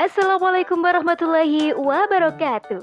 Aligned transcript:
Assalamualaikum 0.00 0.80
warahmatullahi 0.80 1.76
wabarakatuh. 1.76 2.80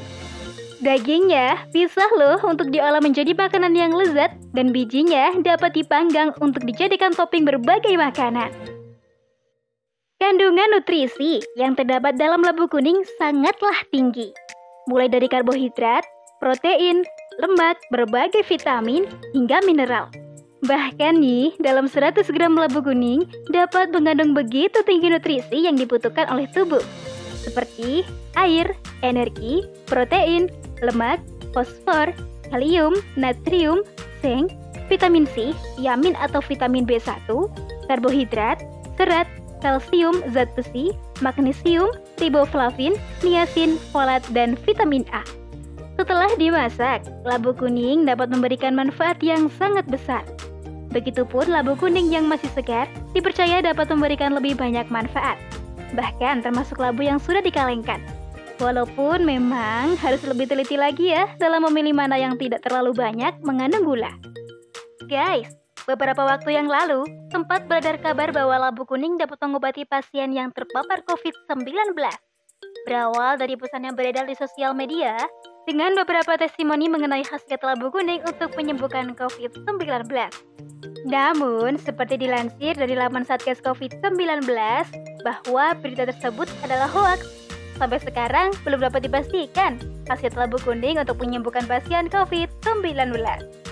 Dagingnya 0.83 1.63
bisa 1.71 2.03
loh 2.19 2.43
untuk 2.43 2.67
diolah 2.67 2.99
menjadi 2.99 3.31
makanan 3.31 3.79
yang 3.79 3.95
lezat 3.95 4.35
dan 4.51 4.75
bijinya 4.75 5.31
dapat 5.39 5.71
dipanggang 5.71 6.35
untuk 6.43 6.67
dijadikan 6.67 7.15
topping 7.15 7.47
berbagai 7.47 7.95
makanan. 7.95 8.72
Kandungan 10.23 10.71
nutrisi 10.71 11.43
yang 11.59 11.75
terdapat 11.75 12.15
dalam 12.15 12.47
labu 12.47 12.63
kuning 12.71 13.03
sangatlah 13.19 13.75
tinggi. 13.91 14.31
Mulai 14.87 15.11
dari 15.11 15.27
karbohidrat, 15.27 16.07
protein, 16.39 17.03
lemak, 17.43 17.75
berbagai 17.91 18.39
vitamin, 18.47 19.03
hingga 19.35 19.59
mineral. 19.67 20.07
Bahkan 20.63 21.19
nih, 21.19 21.59
dalam 21.59 21.91
100 21.91 22.23
gram 22.31 22.55
labu 22.55 22.79
kuning 22.79 23.27
dapat 23.51 23.91
mengandung 23.91 24.31
begitu 24.31 24.79
tinggi 24.87 25.11
nutrisi 25.11 25.67
yang 25.67 25.75
dibutuhkan 25.75 26.31
oleh 26.31 26.47
tubuh. 26.55 26.79
Seperti 27.43 28.07
air, 28.39 28.71
energi, 29.03 29.67
protein, 29.91 30.47
lemak, 30.79 31.19
fosfor, 31.51 32.15
kalium, 32.47 32.95
natrium, 33.19 33.83
zinc, 34.23 34.55
vitamin 34.87 35.27
C, 35.35 35.51
yamin 35.83 36.15
atau 36.15 36.39
vitamin 36.39 36.87
B1, 36.87 37.27
karbohidrat, 37.91 38.63
serat, 38.95 39.27
kalsium, 39.63 40.19
zat 40.35 40.51
besi, 40.59 40.91
magnesium, 41.23 41.87
riboflavin, 42.19 42.99
niacin, 43.23 43.79
folat, 43.95 44.21
dan 44.35 44.59
vitamin 44.67 45.07
A. 45.15 45.23
Setelah 45.95 46.27
dimasak, 46.35 47.07
labu 47.23 47.55
kuning 47.55 48.03
dapat 48.03 48.27
memberikan 48.27 48.75
manfaat 48.75 49.23
yang 49.23 49.47
sangat 49.55 49.87
besar. 49.87 50.27
Begitupun 50.91 51.47
labu 51.49 51.79
kuning 51.79 52.11
yang 52.11 52.27
masih 52.27 52.51
segar 52.51 52.91
dipercaya 53.15 53.63
dapat 53.63 53.87
memberikan 53.89 54.35
lebih 54.35 54.59
banyak 54.59 54.85
manfaat, 54.91 55.39
bahkan 55.95 56.43
termasuk 56.43 56.77
labu 56.77 57.07
yang 57.07 57.17
sudah 57.17 57.41
dikalengkan. 57.41 58.03
Walaupun 58.61 59.25
memang 59.25 59.97
harus 59.97 60.21
lebih 60.21 60.45
teliti 60.45 60.77
lagi 60.77 61.09
ya 61.09 61.25
dalam 61.41 61.65
memilih 61.65 61.97
mana 61.97 62.21
yang 62.21 62.37
tidak 62.37 62.61
terlalu 62.61 62.93
banyak 62.93 63.33
mengandung 63.41 63.81
gula. 63.81 64.13
Guys, 65.09 65.49
Beberapa 65.83 66.23
waktu 66.23 66.55
yang 66.55 66.71
lalu, 66.71 67.03
sempat 67.27 67.67
beredar 67.67 67.99
kabar 67.99 68.31
bahwa 68.31 68.71
labu 68.71 68.87
kuning 68.87 69.19
dapat 69.19 69.35
mengobati 69.43 69.83
pasien 69.83 70.31
yang 70.31 70.47
terpapar 70.55 71.03
COVID-19. 71.03 71.91
Berawal 72.87 73.35
dari 73.35 73.59
pesan 73.59 73.83
yang 73.83 73.95
beredar 73.95 74.23
di 74.23 74.31
sosial 74.39 74.71
media, 74.71 75.19
dengan 75.67 75.91
beberapa 75.95 76.39
testimoni 76.39 76.87
mengenai 76.87 77.27
khasiat 77.27 77.59
labu 77.67 77.91
kuning 77.91 78.23
untuk 78.23 78.55
menyembuhkan 78.55 79.11
COVID-19. 79.11 80.07
Namun, 81.03 81.75
seperti 81.75 82.15
dilansir 82.15 82.79
dari 82.79 82.95
laman 82.95 83.27
Satgas 83.27 83.59
COVID-19, 83.59 84.47
bahwa 85.27 85.65
berita 85.83 86.07
tersebut 86.07 86.47
adalah 86.63 86.87
hoaks. 86.87 87.27
Sampai 87.75 87.99
sekarang 87.99 88.55
belum 88.63 88.87
dapat 88.87 89.03
dipastikan 89.03 89.83
khasiat 90.07 90.39
labu 90.39 90.55
kuning 90.63 90.95
untuk 90.95 91.19
menyembuhkan 91.19 91.67
pasien 91.67 92.07
COVID-19. 92.07 93.62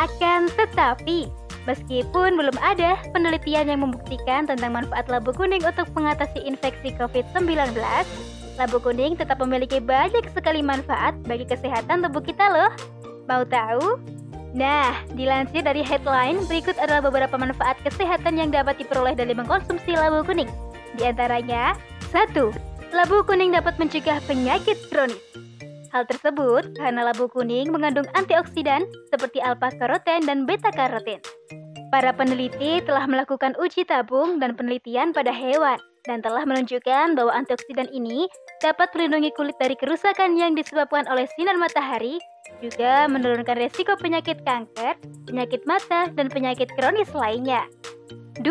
Akan 0.00 0.48
tetapi, 0.56 1.28
meskipun 1.68 2.40
belum 2.40 2.56
ada 2.64 2.96
penelitian 3.12 3.68
yang 3.68 3.84
membuktikan 3.84 4.48
tentang 4.48 4.72
manfaat 4.72 5.12
labu 5.12 5.28
kuning 5.36 5.60
untuk 5.60 5.92
mengatasi 5.92 6.40
infeksi 6.40 6.96
COVID-19, 6.96 7.76
labu 8.56 8.78
kuning 8.80 9.12
tetap 9.12 9.36
memiliki 9.44 9.76
banyak 9.76 10.24
sekali 10.32 10.64
manfaat 10.64 11.12
bagi 11.28 11.44
kesehatan 11.44 12.00
tubuh 12.00 12.24
kita 12.24 12.48
loh. 12.48 12.72
Mau 13.28 13.44
tahu? 13.44 14.00
Nah, 14.56 15.04
dilansir 15.14 15.62
dari 15.62 15.84
headline, 15.84 16.42
berikut 16.48 16.74
adalah 16.80 17.04
beberapa 17.04 17.36
manfaat 17.36 17.76
kesehatan 17.84 18.40
yang 18.40 18.50
dapat 18.50 18.80
diperoleh 18.80 19.14
dari 19.14 19.36
mengkonsumsi 19.36 19.94
labu 19.94 20.24
kuning. 20.24 20.48
Di 20.96 21.12
antaranya, 21.12 21.76
1. 22.08 22.34
Labu 22.90 23.22
kuning 23.22 23.54
dapat 23.54 23.78
mencegah 23.78 24.18
penyakit 24.26 24.80
kronis. 24.90 25.20
Hal 25.90 26.06
tersebut 26.06 26.78
karena 26.78 27.10
labu 27.10 27.26
kuning 27.26 27.74
mengandung 27.74 28.06
antioksidan 28.14 28.86
seperti 29.10 29.42
alpha-karoten 29.42 30.22
dan 30.22 30.46
beta-karoten. 30.46 31.18
Para 31.90 32.14
peneliti 32.14 32.78
telah 32.86 33.10
melakukan 33.10 33.58
uji 33.58 33.82
tabung 33.82 34.38
dan 34.38 34.54
penelitian 34.54 35.10
pada 35.10 35.34
hewan 35.34 35.82
dan 36.06 36.22
telah 36.22 36.46
menunjukkan 36.46 37.18
bahwa 37.18 37.34
antioksidan 37.34 37.90
ini 37.90 38.30
dapat 38.62 38.94
melindungi 38.94 39.34
kulit 39.34 39.58
dari 39.58 39.74
kerusakan 39.74 40.38
yang 40.38 40.54
disebabkan 40.54 41.10
oleh 41.10 41.26
sinar 41.34 41.58
matahari, 41.58 42.22
juga 42.62 43.10
menurunkan 43.10 43.58
resiko 43.58 43.98
penyakit 43.98 44.38
kanker, 44.46 44.94
penyakit 45.26 45.66
mata, 45.66 46.06
dan 46.14 46.30
penyakit 46.30 46.70
kronis 46.78 47.10
lainnya. 47.10 47.66
2. 48.38 48.46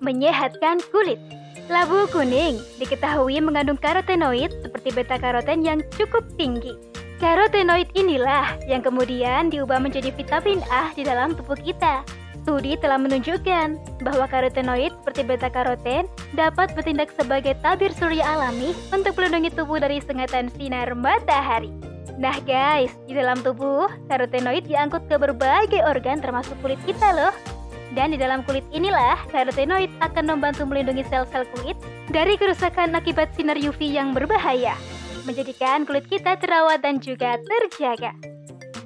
Menyehatkan 0.00 0.80
kulit. 0.88 1.20
Labu 1.70 2.10
kuning 2.10 2.58
diketahui 2.82 3.38
mengandung 3.38 3.78
karotenoid 3.78 4.50
seperti 4.58 4.90
beta-karoten 4.90 5.62
yang 5.62 5.78
cukup 5.94 6.26
tinggi. 6.34 6.74
Karotenoid 7.22 7.86
inilah 7.94 8.58
yang 8.66 8.82
kemudian 8.82 9.54
diubah 9.54 9.78
menjadi 9.78 10.10
vitamin 10.10 10.58
A 10.66 10.90
di 10.98 11.06
dalam 11.06 11.38
tubuh 11.38 11.54
kita. 11.54 12.02
Studi 12.42 12.74
telah 12.74 12.98
menunjukkan 12.98 14.02
bahwa 14.02 14.26
karotenoid 14.26 14.90
seperti 14.98 15.22
beta-karoten 15.22 16.10
dapat 16.34 16.74
bertindak 16.74 17.14
sebagai 17.14 17.54
tabir 17.62 17.94
surya 17.94 18.26
alami 18.26 18.74
untuk 18.90 19.14
melindungi 19.14 19.54
tubuh 19.54 19.78
dari 19.78 20.02
sengatan 20.02 20.50
sinar 20.58 20.90
matahari. 20.98 21.70
Nah 22.18 22.34
guys, 22.42 22.90
di 23.06 23.14
dalam 23.14 23.38
tubuh, 23.46 23.86
karotenoid 24.10 24.66
diangkut 24.66 25.06
ke 25.06 25.14
berbagai 25.22 25.86
organ 25.86 26.18
termasuk 26.18 26.58
kulit 26.66 26.82
kita 26.82 27.14
loh. 27.14 27.59
Dan 27.90 28.14
di 28.14 28.18
dalam 28.22 28.46
kulit 28.46 28.62
inilah 28.70 29.18
karotenoid 29.34 29.90
akan 29.98 30.38
membantu 30.38 30.62
melindungi 30.62 31.02
sel-sel 31.10 31.42
kulit 31.58 31.74
dari 32.14 32.38
kerusakan 32.38 32.94
akibat 32.94 33.34
sinar 33.34 33.58
UV 33.58 33.82
yang 33.82 34.14
berbahaya, 34.14 34.78
menjadikan 35.26 35.82
kulit 35.82 36.06
kita 36.06 36.38
terawat 36.38 36.86
dan 36.86 37.02
juga 37.02 37.34
terjaga. 37.42 38.14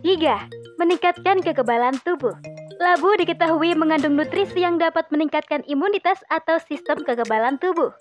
3. 0.01 0.81
Meningkatkan 0.81 1.45
kekebalan 1.45 2.01
tubuh. 2.01 2.33
Labu 2.81 3.15
diketahui 3.21 3.77
mengandung 3.79 4.19
nutrisi 4.19 4.65
yang 4.65 4.81
dapat 4.81 5.07
meningkatkan 5.13 5.63
imunitas 5.69 6.19
atau 6.33 6.59
sistem 6.61 7.01
kekebalan 7.05 7.61
tubuh. 7.61 7.93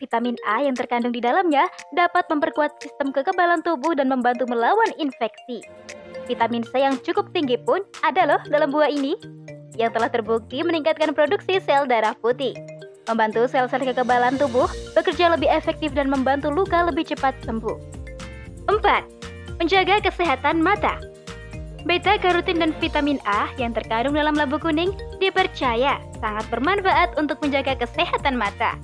Vitamin 0.00 0.36
A 0.48 0.64
yang 0.64 0.74
terkandung 0.74 1.12
di 1.12 1.20
dalamnya 1.20 1.68
dapat 1.92 2.24
memperkuat 2.26 2.80
sistem 2.80 3.12
kekebalan 3.12 3.60
tubuh 3.60 3.92
dan 3.92 4.08
membantu 4.08 4.48
melawan 4.48 4.90
infeksi. 4.96 5.60
Vitamin 6.24 6.64
C 6.64 6.72
yang 6.80 6.96
cukup 7.00 7.28
tinggi 7.34 7.58
pun 7.60 7.84
ada 8.00 8.24
loh 8.24 8.40
dalam 8.48 8.70
buah 8.72 8.88
ini 8.88 9.18
yang 9.80 9.96
telah 9.96 10.12
terbukti 10.12 10.60
meningkatkan 10.60 11.16
produksi 11.16 11.56
sel 11.64 11.88
darah 11.88 12.12
putih. 12.20 12.52
Membantu 13.08 13.48
sel-sel 13.48 13.80
kekebalan 13.80 14.36
tubuh 14.36 14.68
bekerja 14.92 15.32
lebih 15.32 15.48
efektif 15.48 15.96
dan 15.96 16.12
membantu 16.12 16.52
luka 16.52 16.84
lebih 16.84 17.08
cepat 17.08 17.32
sembuh. 17.48 17.80
4. 18.68 19.58
Menjaga 19.58 20.04
kesehatan 20.04 20.60
mata. 20.60 21.00
Beta 21.88 22.20
karotin 22.20 22.60
dan 22.60 22.76
vitamin 22.76 23.16
A 23.24 23.48
yang 23.56 23.72
terkandung 23.72 24.12
dalam 24.12 24.36
labu 24.36 24.60
kuning 24.60 24.92
dipercaya 25.16 25.96
sangat 26.20 26.44
bermanfaat 26.52 27.16
untuk 27.16 27.40
menjaga 27.40 27.72
kesehatan 27.80 28.36
mata. 28.36 28.76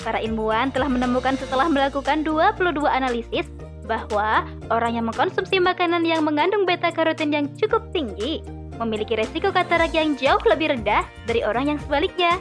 Para 0.00 0.18
ilmuwan 0.18 0.72
telah 0.72 0.88
menemukan 0.88 1.36
setelah 1.36 1.68
melakukan 1.68 2.24
22 2.24 2.82
analisis 2.88 3.46
bahwa 3.84 4.48
orang 4.72 4.96
yang 4.96 5.06
mengkonsumsi 5.12 5.60
makanan 5.60 6.08
yang 6.08 6.24
mengandung 6.24 6.64
beta 6.64 6.88
karotin 6.88 7.30
yang 7.36 7.46
cukup 7.60 7.84
tinggi 7.92 8.40
memiliki 8.80 9.18
resiko 9.18 9.50
katarak 9.50 9.92
yang 9.92 10.14
jauh 10.16 10.40
lebih 10.48 10.72
rendah 10.72 11.04
dari 11.28 11.44
orang 11.44 11.74
yang 11.74 11.78
sebaliknya. 11.82 12.38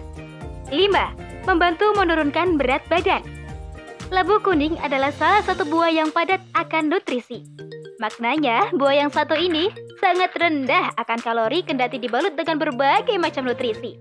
5. 0.71 1.47
Membantu 1.47 1.91
menurunkan 1.97 2.55
berat 2.55 2.83
badan. 2.87 3.25
Labu 4.11 4.43
kuning 4.43 4.75
adalah 4.83 5.11
salah 5.15 5.39
satu 5.43 5.63
buah 5.63 5.87
yang 5.87 6.11
padat 6.11 6.43
akan 6.51 6.91
nutrisi. 6.91 7.47
Maknanya, 8.03 8.75
buah 8.75 9.07
yang 9.07 9.11
satu 9.13 9.39
ini 9.39 9.71
sangat 10.03 10.35
rendah 10.35 10.91
akan 10.99 11.19
kalori 11.23 11.63
kendati 11.63 11.95
dibalut 11.95 12.35
dengan 12.35 12.59
berbagai 12.59 13.15
macam 13.21 13.47
nutrisi. 13.47 13.95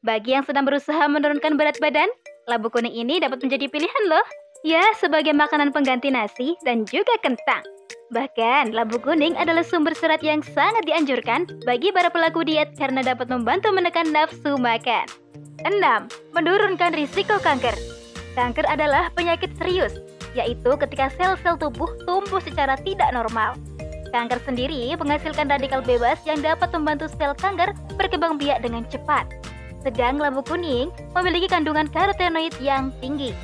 Bagi 0.00 0.38
yang 0.38 0.46
sedang 0.46 0.64
berusaha 0.64 1.04
menurunkan 1.10 1.58
berat 1.58 1.76
badan, 1.82 2.08
labu 2.48 2.72
kuning 2.72 2.94
ini 2.94 3.18
dapat 3.18 3.42
menjadi 3.42 3.66
pilihan 3.68 4.04
loh. 4.08 4.24
Ya, 4.64 4.82
sebagai 4.96 5.36
makanan 5.36 5.74
pengganti 5.74 6.08
nasi 6.08 6.56
dan 6.64 6.88
juga 6.88 7.12
kentang. 7.20 7.75
Bahkan, 8.10 8.70
labu 8.70 9.02
kuning 9.02 9.34
adalah 9.34 9.66
sumber 9.66 9.90
serat 9.92 10.22
yang 10.22 10.38
sangat 10.40 10.86
dianjurkan 10.86 11.50
bagi 11.66 11.90
para 11.90 12.06
pelaku 12.06 12.46
diet 12.46 12.70
karena 12.78 13.02
dapat 13.02 13.26
membantu 13.26 13.74
menekan 13.74 14.14
nafsu 14.14 14.54
makan. 14.54 15.10
6. 15.66 15.74
Menurunkan 16.36 16.94
risiko 16.94 17.42
kanker. 17.42 17.74
Kanker 18.38 18.68
adalah 18.68 19.10
penyakit 19.16 19.50
serius, 19.58 19.96
yaitu 20.36 20.76
ketika 20.78 21.10
sel-sel 21.16 21.58
tubuh 21.58 21.88
tumbuh 22.04 22.38
secara 22.38 22.78
tidak 22.78 23.10
normal. 23.10 23.58
Kanker 24.14 24.38
sendiri 24.46 24.94
menghasilkan 24.94 25.50
radikal 25.50 25.82
bebas 25.82 26.22
yang 26.22 26.38
dapat 26.38 26.70
membantu 26.76 27.10
sel 27.16 27.34
kanker 27.34 27.74
berkembang 27.98 28.38
biak 28.38 28.62
dengan 28.62 28.86
cepat. 28.86 29.26
Sedang 29.82 30.18
labu 30.18 30.42
kuning 30.46 30.92
memiliki 31.14 31.50
kandungan 31.50 31.90
karotenoid 31.90 32.54
yang 32.62 32.94
tinggi, 33.02 33.34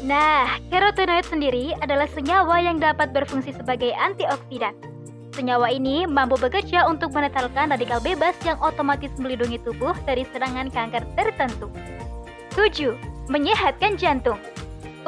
Nah, 0.00 0.56
karotenoid 0.72 1.28
sendiri 1.28 1.76
adalah 1.84 2.08
senyawa 2.08 2.56
yang 2.56 2.80
dapat 2.80 3.12
berfungsi 3.12 3.52
sebagai 3.52 3.92
antioksidan. 3.92 4.72
Senyawa 5.36 5.68
ini 5.70 6.08
mampu 6.08 6.40
bekerja 6.40 6.88
untuk 6.88 7.12
menetralkan 7.12 7.70
radikal 7.70 8.00
bebas 8.00 8.34
yang 8.42 8.56
otomatis 8.64 9.12
melindungi 9.20 9.60
tubuh 9.60 9.92
dari 10.08 10.24
serangan 10.32 10.72
kanker 10.72 11.04
tertentu. 11.14 11.68
7. 12.56 12.96
Menyehatkan 13.30 13.94
jantung. 14.00 14.40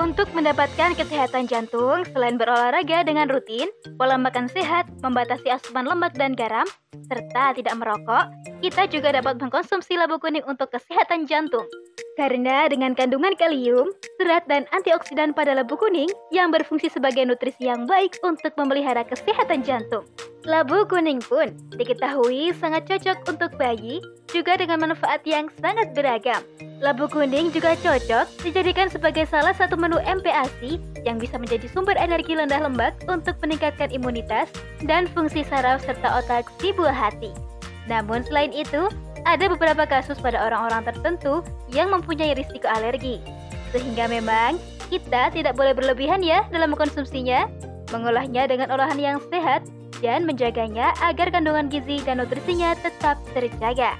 Untuk 0.00 0.32
mendapatkan 0.32 0.96
kesehatan 0.96 1.44
jantung, 1.52 2.04
selain 2.16 2.40
berolahraga 2.40 3.04
dengan 3.04 3.28
rutin, 3.28 3.68
pola 4.00 4.16
makan 4.16 4.48
sehat, 4.48 4.88
membatasi 5.04 5.52
asupan 5.52 5.84
lemak 5.84 6.16
dan 6.16 6.32
garam, 6.32 6.64
serta 7.12 7.52
tidak 7.52 7.76
merokok, 7.76 8.32
kita 8.64 8.88
juga 8.88 9.12
dapat 9.20 9.36
mengkonsumsi 9.36 10.00
labu 10.00 10.16
kuning 10.16 10.44
untuk 10.48 10.72
kesehatan 10.72 11.28
jantung. 11.28 11.68
Karena 12.12 12.69
dengan 12.69 12.93
kandungan 12.93 13.32
kalium, 13.41 13.88
serat, 14.20 14.44
dan 14.44 14.69
antioksidan 14.76 15.32
pada 15.32 15.56
labu 15.56 15.81
kuning 15.81 16.12
yang 16.29 16.53
berfungsi 16.53 16.93
sebagai 16.93 17.25
nutrisi 17.25 17.64
yang 17.64 17.88
baik 17.88 18.20
untuk 18.20 18.53
memelihara 18.61 19.00
kesehatan 19.09 19.64
jantung. 19.64 20.05
Labu 20.44 20.85
kuning 20.85 21.25
pun 21.25 21.56
diketahui 21.73 22.53
sangat 22.61 22.85
cocok 22.85 23.19
untuk 23.32 23.50
bayi, 23.56 24.05
juga 24.29 24.61
dengan 24.61 24.85
manfaat 24.85 25.25
yang 25.25 25.49
sangat 25.56 25.97
beragam. 25.97 26.44
Labu 26.82 27.06
kuning 27.06 27.49
juga 27.55 27.79
cocok 27.79 28.26
dijadikan 28.43 28.91
sebagai 28.91 29.23
salah 29.31 29.55
satu 29.55 29.79
menu 29.79 30.03
MPASI 30.03 30.82
yang 31.06 31.17
bisa 31.17 31.38
menjadi 31.38 31.70
sumber 31.70 31.94
energi 31.94 32.35
rendah 32.35 32.59
lemak 32.67 32.93
untuk 33.06 33.38
meningkatkan 33.38 33.88
imunitas 33.94 34.50
dan 34.82 35.06
fungsi 35.14 35.47
saraf 35.47 35.81
serta 35.87 36.20
otak 36.20 36.50
si 36.59 36.75
buah 36.75 36.93
hati. 36.93 37.31
Namun 37.87 38.26
selain 38.26 38.50
itu, 38.50 38.91
ada 39.24 39.50
beberapa 39.50 39.86
kasus 39.86 40.19
pada 40.19 40.42
orang-orang 40.42 40.86
tertentu 40.86 41.40
yang 41.70 41.90
mempunyai 41.90 42.34
risiko 42.36 42.66
alergi. 42.69 43.22
Sehingga 43.70 44.10
memang 44.10 44.60
kita 44.92 45.32
tidak 45.32 45.56
boleh 45.56 45.72
berlebihan 45.72 46.20
ya 46.20 46.44
dalam 46.52 46.74
mengkonsumsinya, 46.74 47.48
mengolahnya 47.94 48.44
dengan 48.50 48.69
olahan 48.72 48.98
yang 49.00 49.16
sehat, 49.32 49.64
dan 50.02 50.26
menjaganya 50.26 50.92
agar 51.00 51.30
kandungan 51.30 51.70
gizi 51.70 52.02
dan 52.02 52.19
nutrisinya 52.19 52.74
tetap 52.82 53.16
terjaga. 53.32 53.94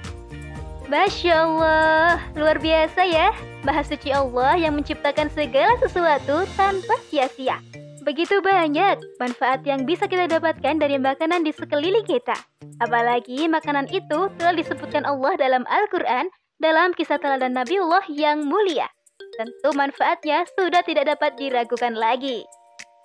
Masya 0.91 1.33
Allah, 1.33 2.19
luar 2.35 2.59
biasa 2.59 3.07
ya, 3.07 3.31
Bahas 3.63 3.87
suci 3.87 4.11
Allah 4.11 4.59
yang 4.59 4.75
menciptakan 4.75 5.31
segala 5.31 5.79
sesuatu 5.79 6.43
tanpa 6.59 6.99
sia-sia. 7.07 7.63
Begitu 8.03 8.43
banyak 8.43 8.99
manfaat 9.15 9.63
yang 9.63 9.87
bisa 9.87 10.11
kita 10.11 10.27
dapatkan 10.27 10.75
dari 10.75 10.99
makanan 10.99 11.47
di 11.47 11.55
sekeliling 11.55 12.03
kita. 12.03 12.35
Apalagi 12.83 13.47
makanan 13.47 13.87
itu 13.95 14.27
telah 14.35 14.51
disebutkan 14.51 15.07
Allah 15.07 15.39
dalam 15.39 15.63
Al-Quran 15.71 16.27
dalam 16.59 16.91
kisah 16.91 17.15
teladan 17.15 17.55
Nabiullah 17.55 18.03
yang 18.11 18.43
mulia. 18.43 18.91
Tentu 19.39 19.71
manfaatnya 19.71 20.43
sudah 20.59 20.83
tidak 20.83 21.15
dapat 21.15 21.39
diragukan 21.39 21.95
lagi. 21.95 22.43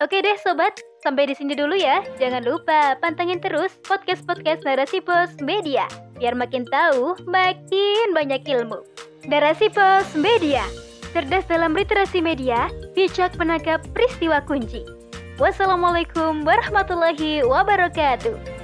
Oke 0.03 0.23
deh 0.23 0.39
sobat, 0.43 0.79
sampai 1.03 1.31
di 1.31 1.35
sini 1.35 1.55
dulu 1.55 1.79
ya. 1.79 2.03
Jangan 2.19 2.43
lupa 2.43 2.99
pantengin 2.99 3.39
terus 3.39 3.79
podcast-podcast 3.87 4.67
Narasi 4.67 4.99
Pos 5.03 5.39
Media 5.43 5.87
biar 6.19 6.35
makin 6.35 6.67
tahu, 6.67 7.15
makin 7.31 8.11
banyak 8.11 8.43
ilmu. 8.43 8.83
Narasi 9.31 9.71
Pos 9.71 10.19
Media 10.19 10.88
cerdas 11.15 11.45
dalam 11.49 11.73
literasi 11.73 12.21
media, 12.21 12.69
bijak 12.93 13.37
menangkap 13.41 13.81
peristiwa 13.97 14.43
kunci. 14.45 14.85
Wassalamualaikum 15.39 16.43
warahmatullahi 16.43 17.47
wabarakatuh. 17.47 18.58